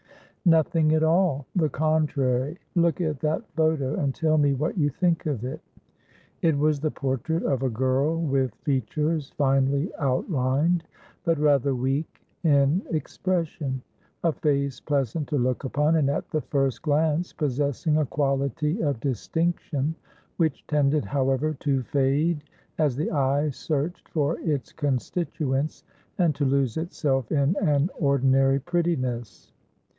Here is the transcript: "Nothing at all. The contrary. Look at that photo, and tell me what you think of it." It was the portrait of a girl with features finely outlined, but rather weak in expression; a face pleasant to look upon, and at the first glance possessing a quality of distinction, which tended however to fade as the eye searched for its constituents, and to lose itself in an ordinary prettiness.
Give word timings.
"Nothing 0.43 0.95
at 0.95 1.03
all. 1.03 1.45
The 1.55 1.69
contrary. 1.69 2.57
Look 2.73 2.99
at 2.99 3.19
that 3.19 3.47
photo, 3.55 3.93
and 3.97 4.15
tell 4.15 4.39
me 4.39 4.53
what 4.55 4.75
you 4.75 4.89
think 4.89 5.27
of 5.27 5.45
it." 5.45 5.61
It 6.41 6.57
was 6.57 6.79
the 6.79 6.89
portrait 6.89 7.43
of 7.43 7.61
a 7.61 7.69
girl 7.69 8.19
with 8.19 8.55
features 8.63 9.29
finely 9.37 9.91
outlined, 9.99 10.83
but 11.23 11.37
rather 11.37 11.75
weak 11.75 12.23
in 12.43 12.81
expression; 12.89 13.83
a 14.23 14.31
face 14.33 14.79
pleasant 14.79 15.27
to 15.27 15.37
look 15.37 15.63
upon, 15.63 15.97
and 15.97 16.09
at 16.09 16.27
the 16.31 16.41
first 16.41 16.81
glance 16.81 17.31
possessing 17.31 17.97
a 17.97 18.05
quality 18.07 18.81
of 18.81 18.99
distinction, 18.99 19.93
which 20.37 20.65
tended 20.65 21.05
however 21.05 21.53
to 21.59 21.83
fade 21.83 22.43
as 22.79 22.95
the 22.95 23.11
eye 23.11 23.51
searched 23.51 24.09
for 24.09 24.39
its 24.39 24.73
constituents, 24.73 25.83
and 26.17 26.33
to 26.33 26.43
lose 26.45 26.75
itself 26.77 27.31
in 27.31 27.55
an 27.61 27.91
ordinary 27.99 28.57
prettiness. 28.57 29.53